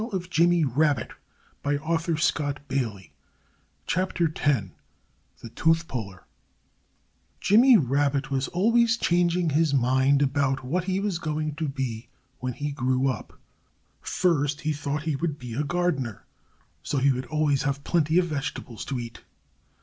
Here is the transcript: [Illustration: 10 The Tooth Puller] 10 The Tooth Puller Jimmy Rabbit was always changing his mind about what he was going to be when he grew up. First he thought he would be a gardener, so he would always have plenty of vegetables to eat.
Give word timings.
[Illustration: 0.01 0.61
10 0.73 0.95
The 1.61 1.77
Tooth 1.77 2.33
Puller] 2.33 2.53
10 3.85 4.71
The 5.43 5.49
Tooth 5.53 5.87
Puller 5.87 6.25
Jimmy 7.39 7.77
Rabbit 7.77 8.31
was 8.31 8.47
always 8.47 8.97
changing 8.97 9.51
his 9.51 9.75
mind 9.75 10.23
about 10.23 10.63
what 10.65 10.85
he 10.85 10.99
was 10.99 11.19
going 11.19 11.53
to 11.53 11.67
be 11.67 12.09
when 12.39 12.53
he 12.53 12.71
grew 12.71 13.09
up. 13.09 13.39
First 14.01 14.61
he 14.61 14.73
thought 14.73 15.03
he 15.03 15.15
would 15.15 15.37
be 15.37 15.53
a 15.53 15.63
gardener, 15.63 16.25
so 16.81 16.97
he 16.97 17.11
would 17.11 17.27
always 17.27 17.61
have 17.61 17.83
plenty 17.83 18.17
of 18.17 18.25
vegetables 18.25 18.83
to 18.85 18.99
eat. 18.99 19.21